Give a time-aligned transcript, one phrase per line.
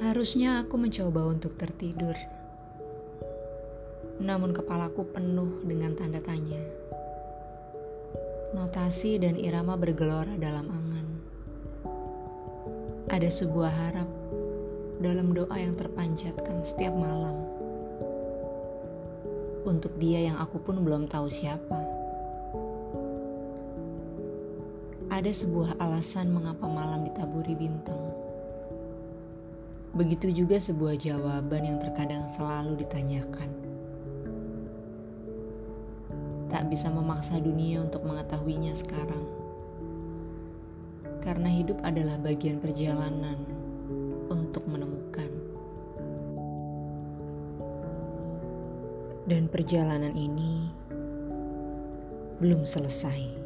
[0.00, 2.16] Seharusnya aku mencoba untuk tertidur.
[4.16, 6.56] Namun kepalaku penuh dengan tanda tanya.
[8.56, 11.06] Notasi dan irama bergelora dalam angan.
[13.12, 14.08] Ada sebuah harap
[15.04, 17.36] dalam doa yang terpanjatkan setiap malam.
[19.68, 21.80] Untuk dia yang aku pun belum tahu siapa.
[25.12, 28.29] Ada sebuah alasan mengapa malam ditaburi bintang.
[30.00, 33.52] Begitu juga sebuah jawaban yang terkadang selalu ditanyakan.
[36.48, 39.28] Tak bisa memaksa dunia untuk mengetahuinya sekarang.
[41.20, 43.44] Karena hidup adalah bagian perjalanan
[44.32, 45.28] untuk menemukan.
[49.28, 50.64] Dan perjalanan ini
[52.40, 53.39] belum selesai.